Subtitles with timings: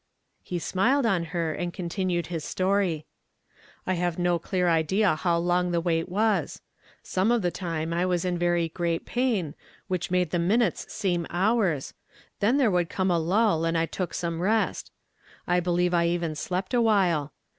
[0.49, 3.05] lie smiled on her and continued his story:—
[3.85, 6.59] "I have no clear idea how long the wait was.
[7.03, 9.53] Some of the time I was in very great pain,
[9.87, 11.93] which made the minutes seem hours,
[12.39, 14.89] then there would come a lull and I took some rest;
[15.45, 17.31] I believe I even slept a while.